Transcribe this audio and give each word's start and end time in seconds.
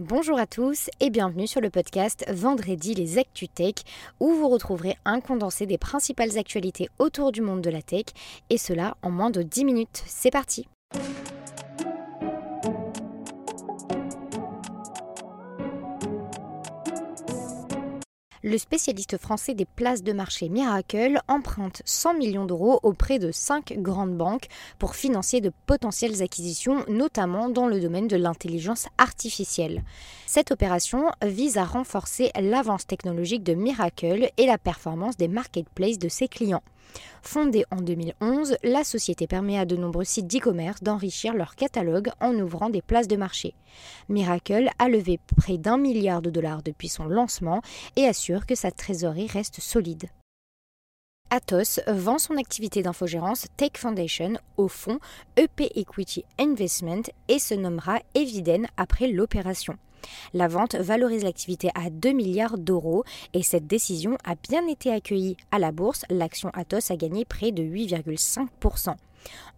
Bonjour 0.00 0.40
à 0.40 0.46
tous 0.48 0.90
et 0.98 1.08
bienvenue 1.08 1.46
sur 1.46 1.60
le 1.60 1.70
podcast 1.70 2.24
Vendredi 2.28 2.94
les 2.94 3.16
Actu 3.16 3.46
Tech 3.46 3.74
où 4.18 4.32
vous 4.34 4.48
retrouverez 4.48 4.96
un 5.04 5.20
condensé 5.20 5.66
des 5.66 5.78
principales 5.78 6.36
actualités 6.36 6.88
autour 6.98 7.30
du 7.30 7.42
monde 7.42 7.60
de 7.60 7.70
la 7.70 7.80
tech 7.80 8.06
et 8.50 8.58
cela 8.58 8.96
en 9.02 9.12
moins 9.12 9.30
de 9.30 9.44
10 9.44 9.64
minutes. 9.64 10.02
C'est 10.04 10.32
parti 10.32 10.66
le 18.44 18.58
spécialiste 18.58 19.16
français 19.16 19.54
des 19.54 19.64
places 19.64 20.02
de 20.02 20.12
marché 20.12 20.50
Miracle 20.50 21.18
emprunte 21.28 21.80
100 21.86 22.18
millions 22.18 22.44
d'euros 22.44 22.78
auprès 22.82 23.18
de 23.18 23.32
5 23.32 23.78
grandes 23.78 24.18
banques 24.18 24.48
pour 24.78 24.96
financer 24.96 25.40
de 25.40 25.50
potentielles 25.64 26.22
acquisitions, 26.22 26.84
notamment 26.86 27.48
dans 27.48 27.66
le 27.66 27.80
domaine 27.80 28.06
de 28.06 28.16
l'intelligence 28.16 28.86
artificielle. 28.98 29.82
Cette 30.26 30.52
opération 30.52 31.10
vise 31.22 31.56
à 31.56 31.64
renforcer 31.64 32.32
l'avance 32.38 32.86
technologique 32.86 33.44
de 33.44 33.54
Miracle 33.54 34.30
et 34.36 34.46
la 34.46 34.58
performance 34.58 35.16
des 35.16 35.28
marketplaces 35.28 35.98
de 35.98 36.10
ses 36.10 36.28
clients. 36.28 36.62
Fondée 37.22 37.64
en 37.70 37.76
2011, 37.76 38.56
la 38.62 38.84
société 38.84 39.26
permet 39.26 39.58
à 39.58 39.64
de 39.64 39.76
nombreux 39.76 40.04
sites 40.04 40.26
d'e-commerce 40.26 40.82
d'enrichir 40.82 41.34
leur 41.34 41.56
catalogue 41.56 42.10
en 42.20 42.34
ouvrant 42.34 42.68
des 42.68 42.82
places 42.82 43.08
de 43.08 43.16
marché. 43.16 43.54
Miracle 44.08 44.68
a 44.78 44.88
levé 44.88 45.18
près 45.36 45.56
d'un 45.56 45.78
milliard 45.78 46.20
de 46.20 46.30
dollars 46.30 46.62
depuis 46.62 46.88
son 46.88 47.06
lancement 47.06 47.62
et 47.96 48.06
assure 48.06 48.46
que 48.46 48.54
sa 48.54 48.70
trésorerie 48.70 49.26
reste 49.26 49.60
solide. 49.60 50.10
Atos 51.30 51.80
vend 51.88 52.18
son 52.18 52.36
activité 52.36 52.82
d'infogérance 52.82 53.46
Tech 53.56 53.72
Foundation 53.76 54.34
au 54.56 54.68
fonds 54.68 55.00
EP 55.36 55.70
Equity 55.74 56.24
Investment 56.38 57.02
et 57.28 57.38
se 57.38 57.54
nommera 57.54 58.00
Eviden 58.14 58.68
après 58.76 59.08
l'opération. 59.08 59.76
La 60.32 60.48
vente 60.48 60.74
valorise 60.74 61.24
l'activité 61.24 61.70
à 61.74 61.90
2 61.90 62.12
milliards 62.12 62.58
d'euros 62.58 63.04
et 63.32 63.42
cette 63.42 63.66
décision 63.66 64.16
a 64.24 64.34
bien 64.34 64.66
été 64.66 64.92
accueillie 64.92 65.36
à 65.50 65.58
la 65.58 65.72
bourse. 65.72 66.04
L'action 66.10 66.50
Atos 66.54 66.90
a 66.90 66.96
gagné 66.96 67.24
près 67.24 67.52
de 67.52 67.62
8,5%. 67.62 68.94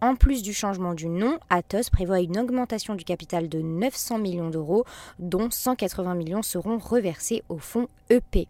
En 0.01 0.15
plus 0.15 0.41
du 0.41 0.53
changement 0.53 0.93
du 0.93 1.07
nom, 1.07 1.39
Atos 1.49 1.89
prévoit 1.89 2.21
une 2.21 2.37
augmentation 2.37 2.95
du 2.95 3.03
capital 3.03 3.49
de 3.49 3.61
900 3.61 4.19
millions 4.19 4.49
d'euros, 4.49 4.85
dont 5.19 5.49
180 5.51 6.15
millions 6.15 6.41
seront 6.41 6.77
reversés 6.77 7.43
au 7.49 7.57
fonds 7.57 7.87
EP. 8.09 8.47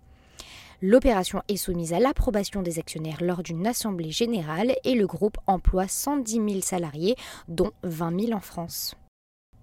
L'opération 0.82 1.42
est 1.48 1.58
soumise 1.58 1.94
à 1.94 2.00
l'approbation 2.00 2.62
des 2.62 2.78
actionnaires 2.78 3.24
lors 3.24 3.42
d'une 3.42 3.66
assemblée 3.66 4.12
générale 4.12 4.76
et 4.84 4.94
le 4.94 5.08
groupe 5.08 5.38
emploie 5.48 5.88
110 5.88 6.34
000 6.34 6.62
salariés, 6.62 7.16
dont 7.48 7.72
20 7.82 8.26
000 8.28 8.34
en 8.34 8.42
France. 8.42 8.96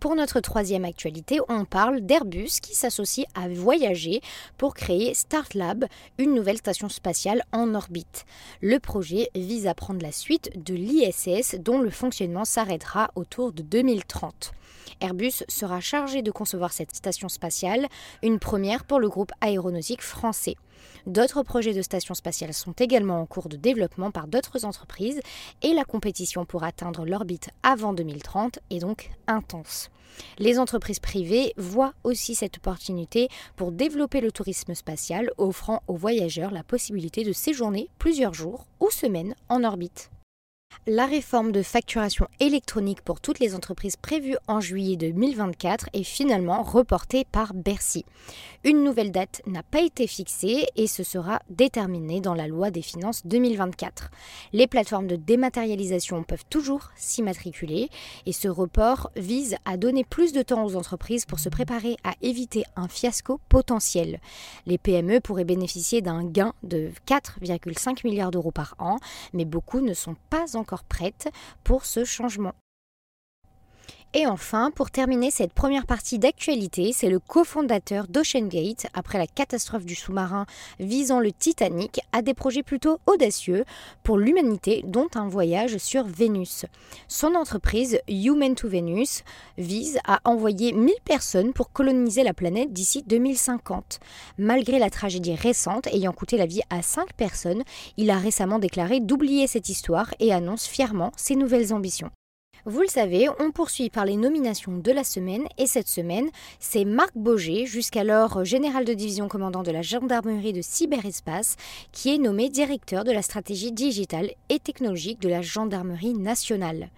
Pour 0.05 0.17
notre 0.17 0.41
troisième 0.41 0.85
actualité, 0.85 1.41
on 1.49 1.65
parle 1.65 2.03
d'Airbus 2.03 2.61
qui 2.61 2.75
s'associe 2.75 3.27
à 3.35 3.49
Voyager 3.49 4.21
pour 4.59 4.75
créer 4.75 5.15
StartLab, 5.15 5.87
une 6.19 6.35
nouvelle 6.35 6.59
station 6.59 6.91
spatiale 6.91 7.43
en 7.53 7.75
orbite. 7.75 8.27
Le 8.61 8.79
projet 8.81 9.31
vise 9.35 9.67
à 9.67 9.73
prendre 9.73 10.03
la 10.03 10.13
suite 10.13 10.51
de 10.63 10.75
l'ISS 10.75 11.55
dont 11.59 11.79
le 11.79 11.89
fonctionnement 11.89 12.45
s'arrêtera 12.45 13.13
autour 13.15 13.55
de 13.55 13.63
2030. 13.63 14.53
Airbus 15.01 15.43
sera 15.49 15.81
chargé 15.81 16.21
de 16.21 16.31
concevoir 16.31 16.75
cette 16.75 16.95
station 16.95 17.31
spatiale, 17.31 17.87
une 18.23 18.39
première 18.39 18.85
pour 18.85 19.01
le 19.01 19.09
groupe 19.09 19.33
aéronautique 19.41 20.03
français. 20.03 20.57
D'autres 21.07 21.43
projets 21.43 21.75
de 21.75 21.83
stations 21.83 22.15
spatiales 22.15 22.55
sont 22.55 22.73
également 22.73 23.21
en 23.21 23.27
cours 23.27 23.49
de 23.49 23.57
développement 23.57 24.11
par 24.11 24.27
d'autres 24.27 24.65
entreprises 24.65 25.21
et 25.63 25.75
la 25.75 25.85
compétition 25.85 26.45
pour 26.45 26.65
atteindre 26.65 27.05
l'orbite 27.05 27.51
avant 27.63 27.93
2030 27.93 28.59
est 28.71 28.79
donc 28.79 29.11
intense. 29.27 29.91
Les 30.39 30.59
entreprises 30.59 31.01
privées 31.01 31.53
voient 31.57 31.95
aussi 32.05 32.35
cette 32.35 32.59
opportunité 32.59 33.29
pour 33.57 33.73
développer 33.73 34.21
le 34.21 34.33
tourisme 34.33 34.75
spatial, 34.75 35.31
offrant 35.39 35.83
aux 35.89 35.97
voyageurs 35.97 36.53
la 36.53 36.63
possibilité 36.63 37.25
de 37.25 37.33
séjourner 37.33 37.89
plusieurs 37.99 38.35
jours 38.35 38.67
ou 38.81 38.91
semaines 38.91 39.35
en 39.49 39.65
orbite. 39.65 40.11
La 40.87 41.07
réforme 41.07 41.51
de 41.51 41.63
facturation 41.63 42.29
électronique 42.41 43.01
pour 43.01 43.21
toutes 43.21 43.39
les 43.39 43.55
entreprises 43.55 43.97
prévue 43.97 44.37
en 44.49 44.61
juillet 44.61 44.97
2024 44.97 45.89
est 45.95 46.03
finalement 46.03 46.63
reportée 46.63 47.25
par 47.25 47.55
Bercy. 47.55 48.05
Une 48.65 48.83
nouvelle 48.83 49.11
date 49.11 49.41
n'a 49.47 49.63
pas 49.63 49.81
été 49.81 50.07
fixée 50.07 50.67
et 50.77 50.87
ce 50.87 51.03
sera 51.03 51.41
déterminé 51.49 52.21
dans 52.21 52.35
la 52.35 52.49
loi 52.49 52.71
des 52.71 52.83
finances 52.83 53.27
2024. 53.27 54.11
Les 54.53 54.67
plateformes 54.67 55.07
de 55.07 55.17
dématérialisation 55.17 56.23
peuvent 56.23 56.45
toujours 56.51 56.91
s'immatriculer 56.97 57.89
et 58.27 58.33
ce 58.33 58.49
report 58.49 59.11
vise 59.17 59.57
à 59.65 59.77
donner 59.77 60.05
plus 60.05 60.33
de 60.33 60.43
temps 60.43 60.65
aux 60.65 60.77
entreprises 60.77 61.25
pour 61.25 61.39
se 61.39 61.49
préparer 61.49 61.97
à 62.05 62.13
éviter 62.21 62.65
un 62.77 62.89
fiasco 62.89 63.41
potentiel. 63.49 64.21
Les 64.67 64.79
PME 64.79 65.21
pourraient 65.21 65.45
bénéficier 65.45 66.03
d'un 66.03 66.25
gain 66.25 66.53
de 66.63 66.91
4,5 67.07 68.01
milliards 68.05 68.31
d'euros 68.31 68.51
par 68.51 68.75
an, 68.79 68.99
mais 69.33 69.45
beaucoup 69.45 69.81
ne 69.81 69.95
sont 69.95 70.17
pas 70.29 70.57
encore 70.57 70.64
encore 70.65 70.85
prête 70.85 71.29
pour 71.63 71.85
ce 71.85 72.05
changement. 72.05 72.55
Et 74.17 74.29
enfin, 74.29 74.71
pour 74.71 74.93
terminer 74.93 75.33
cette 75.33 75.53
première 75.53 75.87
partie 75.87 76.21
d'actualité, 76.21 76.93
c'est 76.93 77.09
le 77.09 77.19
cofondateur 77.19 78.07
d'OceanGate, 78.07 78.87
après 78.95 79.19
la 79.19 79.27
catastrophe 79.27 79.85
du 79.85 79.97
sous-marin 79.97 80.47
visant 80.79 81.19
le 81.19 81.33
Titanic, 81.33 82.01
a 82.13 82.23
des 82.23 82.33
projets 82.33 82.63
plutôt 82.63 83.01
audacieux 83.07 83.65
pour 84.05 84.17
l'humanité, 84.17 84.85
dont 84.87 85.09
un 85.17 85.27
voyage 85.27 85.79
sur 85.79 86.05
Vénus. 86.05 86.65
Son 87.09 87.35
entreprise, 87.35 87.99
Human 88.07 88.55
to 88.55 88.69
Venus, 88.69 89.25
vise 89.59 89.99
à 90.07 90.21
envoyer 90.25 90.73
1000 90.73 90.95
personnes 91.05 91.53
pour 91.53 91.73
coloniser 91.73 92.23
la 92.23 92.35
planète 92.35 92.73
d'ici 92.73 93.03
2050. 93.05 93.99
Malgré 94.39 94.79
la 94.79 94.91
tragédie 94.91 95.35
récente 95.35 95.89
ayant 95.89 96.13
coûté 96.13 96.37
la 96.37 96.47
vie 96.47 96.63
à 96.71 96.83
5 96.83 97.15
personnes, 97.15 97.65
il 97.97 98.11
a 98.11 98.19
récemment 98.19 98.61
déclaré 98.61 99.01
d'oublier 99.01 99.49
cette 99.49 99.69
histoire 99.69 100.15
et 100.21 100.33
annonce 100.33 100.69
fièrement 100.69 101.11
ses 101.17 101.35
nouvelles 101.35 101.75
ambitions. 101.75 102.13
Vous 102.67 102.81
le 102.81 102.89
savez, 102.89 103.29
on 103.41 103.53
poursuit 103.53 103.91
par 103.91 104.07
les 104.07 104.17
nominations 104.17 104.79
de 104.79 104.91
la 104.91 105.05
semaine 105.05 105.47
et 105.59 105.67
cette 105.67 105.87
semaine, 105.87 106.31
c'est 106.59 106.87
Marc 106.87 107.13
Boger, 107.15 107.67
jusqu'alors 107.67 108.43
général 108.47 108.87
de 108.87 108.95
division 108.95 109.29
commandant 109.29 109.63
de 109.63 109.71
la 109.71 109.83
gendarmerie 109.83 110.55
de 110.55 110.63
cyberespace, 110.63 111.57
qui 111.93 112.15
est 112.15 112.19
nommé 112.19 112.49
directeur 112.49 113.05
de 113.05 113.13
la 113.13 113.21
stratégie 113.21 113.71
digitale 113.71 114.31
et 114.49 114.61
technologique 114.61 115.21
de 115.21 115.29
la 115.29 115.43
gendarmerie 115.43 116.15
nationale. 116.15 116.89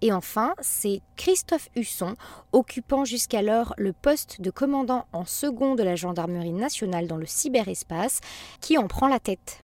Et 0.00 0.12
enfin, 0.12 0.54
c'est 0.60 1.02
Christophe 1.14 1.68
Husson, 1.76 2.16
occupant 2.50 3.04
jusqu'alors 3.04 3.74
le 3.78 3.92
poste 3.92 4.40
de 4.40 4.50
commandant 4.50 5.06
en 5.12 5.24
second 5.24 5.76
de 5.76 5.84
la 5.84 5.94
gendarmerie 5.94 6.52
nationale 6.52 7.06
dans 7.06 7.16
le 7.16 7.26
cyberespace, 7.26 8.18
qui 8.60 8.76
en 8.76 8.88
prend 8.88 9.06
la 9.06 9.20
tête. 9.20 9.61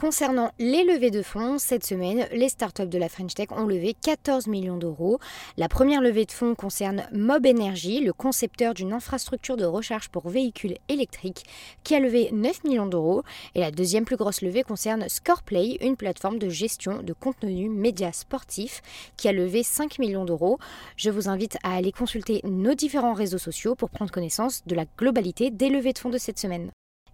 Concernant 0.00 0.50
les 0.58 0.82
levées 0.82 1.10
de 1.10 1.20
fonds, 1.20 1.58
cette 1.58 1.84
semaine, 1.84 2.26
les 2.32 2.48
startups 2.48 2.86
de 2.86 2.96
la 2.96 3.10
French 3.10 3.34
Tech 3.34 3.48
ont 3.50 3.66
levé 3.66 3.94
14 4.02 4.46
millions 4.46 4.78
d'euros. 4.78 5.18
La 5.58 5.68
première 5.68 6.00
levée 6.00 6.24
de 6.24 6.32
fonds 6.32 6.54
concerne 6.54 7.06
Mob 7.12 7.44
Energy, 7.46 8.00
le 8.00 8.14
concepteur 8.14 8.72
d'une 8.72 8.94
infrastructure 8.94 9.58
de 9.58 9.66
recharge 9.66 10.08
pour 10.08 10.30
véhicules 10.30 10.78
électriques, 10.88 11.44
qui 11.84 11.94
a 11.94 12.00
levé 12.00 12.30
9 12.32 12.64
millions 12.64 12.86
d'euros. 12.86 13.24
Et 13.54 13.60
la 13.60 13.70
deuxième 13.70 14.06
plus 14.06 14.16
grosse 14.16 14.40
levée 14.40 14.62
concerne 14.62 15.06
Scoreplay, 15.06 15.76
une 15.82 15.98
plateforme 15.98 16.38
de 16.38 16.48
gestion 16.48 17.02
de 17.02 17.12
contenu 17.12 17.68
médias 17.68 18.12
sportifs, 18.12 18.80
qui 19.18 19.28
a 19.28 19.32
levé 19.32 19.62
5 19.62 19.98
millions 19.98 20.24
d'euros. 20.24 20.58
Je 20.96 21.10
vous 21.10 21.28
invite 21.28 21.58
à 21.62 21.76
aller 21.76 21.92
consulter 21.92 22.40
nos 22.44 22.72
différents 22.72 23.12
réseaux 23.12 23.36
sociaux 23.36 23.74
pour 23.74 23.90
prendre 23.90 24.10
connaissance 24.10 24.62
de 24.64 24.74
la 24.74 24.86
globalité 24.96 25.50
des 25.50 25.68
levées 25.68 25.92
de 25.92 25.98
fonds 25.98 26.08
de 26.08 26.16
cette 26.16 26.38
semaine. 26.38 26.70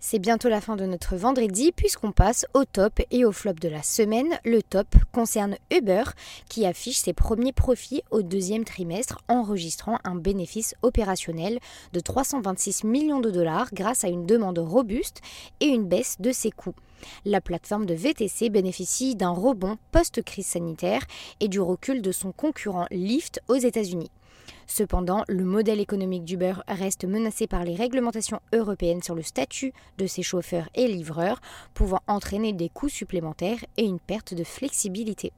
C'est 0.08 0.20
bientôt 0.20 0.48
la 0.48 0.60
fin 0.60 0.76
de 0.76 0.86
notre 0.86 1.16
vendredi 1.16 1.72
puisqu'on 1.72 2.12
passe 2.12 2.46
au 2.54 2.64
top 2.64 3.00
et 3.10 3.24
au 3.24 3.32
flop 3.32 3.54
de 3.54 3.68
la 3.68 3.82
semaine. 3.82 4.38
Le 4.44 4.62
top 4.62 4.86
concerne 5.10 5.56
Uber 5.72 6.04
qui 6.48 6.64
affiche 6.64 6.98
ses 6.98 7.12
premiers 7.12 7.52
profits 7.52 8.02
au 8.12 8.22
deuxième 8.22 8.64
trimestre 8.64 9.18
enregistrant 9.26 9.98
un 10.04 10.14
bénéfice 10.14 10.76
opérationnel 10.82 11.58
de 11.92 11.98
326 11.98 12.84
millions 12.84 13.18
de 13.18 13.32
dollars 13.32 13.70
grâce 13.72 14.04
à 14.04 14.08
une 14.08 14.26
demande 14.26 14.60
robuste 14.60 15.22
et 15.58 15.66
une 15.66 15.88
baisse 15.88 16.20
de 16.20 16.30
ses 16.30 16.52
coûts. 16.52 16.76
La 17.25 17.41
plateforme 17.41 17.87
de 17.87 17.95
VTC 17.95 18.51
bénéficie 18.51 19.16
d'un 19.16 19.31
rebond 19.31 19.78
post-crise 19.93 20.47
sanitaire 20.47 21.03
et 21.41 21.48
du 21.48 21.60
recul 21.60 22.03
de 22.03 22.13
son 22.13 22.33
concurrent 22.33 22.87
Lyft 22.91 23.41
aux 23.48 23.57
États-Unis. 23.57 24.10
Cependant, 24.66 25.25
le 25.28 25.45
modèle 25.45 25.81
économique 25.81 26.25
d'Uber 26.25 26.54
reste 26.66 27.04
menacé 27.04 27.47
par 27.47 27.65
les 27.65 27.77
réglementations 27.77 28.41
européennes 28.53 29.03
sur 29.03 29.15
le 29.15 29.22
statut 29.22 29.72
de 29.98 30.07
ses 30.07 30.22
chauffeurs 30.22 30.69
et 30.75 30.89
livreurs, 30.89 31.41
pouvant 31.72 32.01
entraîner 32.09 32.53
des 32.53 32.69
coûts 32.69 32.89
supplémentaires 32.89 33.65
et 33.77 33.84
une 33.84 34.01
perte 34.01 34.34
de 34.34 34.45
flexibilité. 34.45 35.33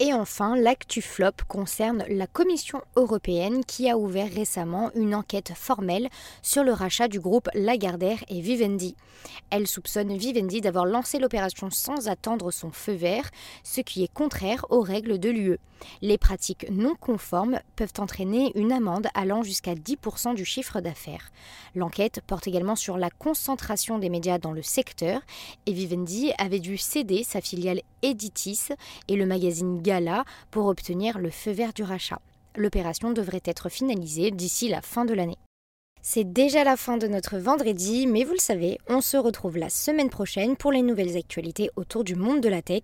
Et 0.00 0.12
enfin, 0.12 0.56
l'actu 0.56 1.00
flop 1.00 1.44
concerne 1.46 2.04
la 2.08 2.26
Commission 2.26 2.80
européenne 2.96 3.64
qui 3.64 3.88
a 3.88 3.96
ouvert 3.96 4.28
récemment 4.28 4.90
une 4.96 5.14
enquête 5.14 5.52
formelle 5.54 6.08
sur 6.42 6.64
le 6.64 6.72
rachat 6.72 7.06
du 7.06 7.20
groupe 7.20 7.48
Lagardère 7.54 8.18
et 8.28 8.40
Vivendi. 8.40 8.96
Elle 9.50 9.68
soupçonne 9.68 10.16
Vivendi 10.16 10.60
d'avoir 10.60 10.84
lancé 10.84 11.20
l'opération 11.20 11.70
sans 11.70 12.08
attendre 12.08 12.50
son 12.50 12.72
feu 12.72 12.94
vert, 12.94 13.30
ce 13.62 13.80
qui 13.80 14.02
est 14.02 14.12
contraire 14.12 14.66
aux 14.70 14.80
règles 14.80 15.20
de 15.20 15.30
l'UE. 15.30 15.58
Les 16.02 16.18
pratiques 16.18 16.66
non 16.70 16.94
conformes 16.94 17.60
peuvent 17.76 17.92
entraîner 17.98 18.52
une 18.54 18.72
amende 18.72 19.06
allant 19.14 19.42
jusqu'à 19.42 19.74
10% 19.74 20.34
du 20.34 20.44
chiffre 20.44 20.80
d'affaires. 20.80 21.30
L'enquête 21.74 22.20
porte 22.26 22.46
également 22.46 22.76
sur 22.76 22.96
la 22.96 23.10
concentration 23.10 23.98
des 23.98 24.08
médias 24.08 24.38
dans 24.38 24.52
le 24.52 24.62
secteur 24.62 25.20
et 25.66 25.72
Vivendi 25.72 26.32
avait 26.38 26.60
dû 26.60 26.78
céder 26.78 27.22
sa 27.22 27.40
filiale 27.40 27.82
Editis 28.02 28.68
et 29.08 29.16
le 29.16 29.26
magazine 29.26 29.82
Gala 29.84 30.24
pour 30.50 30.66
obtenir 30.66 31.18
le 31.18 31.30
feu 31.30 31.52
vert 31.52 31.72
du 31.72 31.84
rachat. 31.84 32.20
L'opération 32.56 33.12
devrait 33.12 33.42
être 33.44 33.68
finalisée 33.68 34.30
d'ici 34.30 34.68
la 34.68 34.80
fin 34.80 35.04
de 35.04 35.14
l'année. 35.14 35.38
C'est 36.02 36.24
déjà 36.24 36.64
la 36.64 36.76
fin 36.76 36.98
de 36.98 37.06
notre 37.06 37.38
vendredi, 37.38 38.06
mais 38.06 38.24
vous 38.24 38.32
le 38.32 38.38
savez, 38.38 38.78
on 38.88 39.00
se 39.00 39.16
retrouve 39.16 39.56
la 39.56 39.70
semaine 39.70 40.10
prochaine 40.10 40.54
pour 40.54 40.70
les 40.70 40.82
nouvelles 40.82 41.16
actualités 41.16 41.70
autour 41.76 42.04
du 42.04 42.14
monde 42.14 42.40
de 42.40 42.48
la 42.50 42.60
tech. 42.60 42.82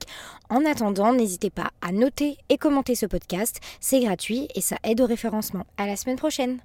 En 0.49 0.65
attendant, 0.65 1.13
n'hésitez 1.13 1.51
pas 1.51 1.71
à 1.83 1.93
noter 1.93 2.39
et 2.49 2.57
commenter 2.57 2.95
ce 2.95 3.07
podcast, 3.07 3.61
c'est 3.79 4.01
gratuit 4.01 4.49
et 4.55 4.63
ça 4.63 4.77
aide 4.85 5.03
au 5.03 5.07
référencement. 5.07 5.67
À 5.77 5.87
la 5.87 5.97
semaine 5.97 6.17
prochaine! 6.17 6.61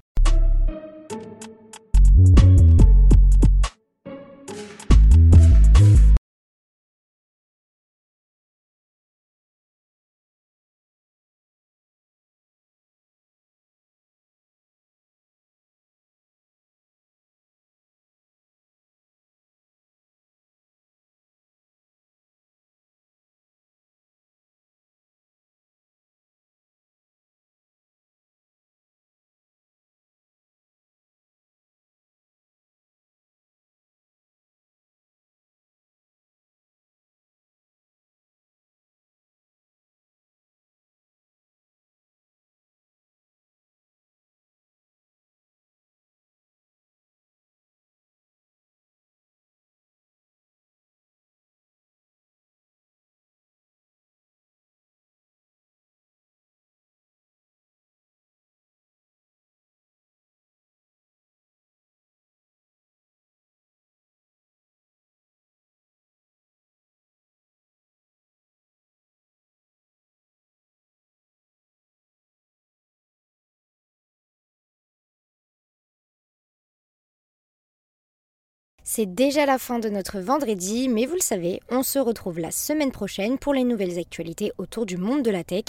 C'est 78.88 79.12
déjà 79.12 79.46
la 79.46 79.58
fin 79.58 79.80
de 79.80 79.88
notre 79.88 80.20
vendredi, 80.20 80.88
mais 80.88 81.06
vous 81.06 81.16
le 81.16 81.20
savez, 81.20 81.60
on 81.68 81.82
se 81.82 81.98
retrouve 81.98 82.38
la 82.38 82.52
semaine 82.52 82.92
prochaine 82.92 83.36
pour 83.36 83.52
les 83.52 83.64
nouvelles 83.64 83.98
actualités 83.98 84.52
autour 84.58 84.86
du 84.86 84.96
monde 84.96 85.24
de 85.24 85.30
la 85.32 85.42
tech. 85.42 85.64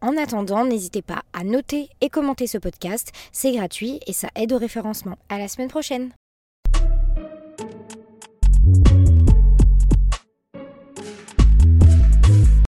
En 0.00 0.16
attendant, 0.16 0.64
n'hésitez 0.64 1.02
pas 1.02 1.20
à 1.34 1.44
noter 1.44 1.90
et 2.00 2.08
commenter 2.08 2.46
ce 2.46 2.56
podcast, 2.56 3.12
c'est 3.30 3.52
gratuit 3.52 4.00
et 4.06 4.14
ça 4.14 4.30
aide 4.36 4.54
au 4.54 4.58
référencement. 4.58 5.18
À 5.28 5.36
la 5.36 5.48
semaine 5.48 5.68
prochaine! 5.68 6.12